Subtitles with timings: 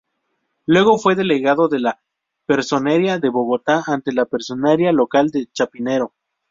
[0.65, 2.01] Luego fue delegado de la
[2.47, 6.15] Personería de Bogotá ante la Personería Local de Chapinero.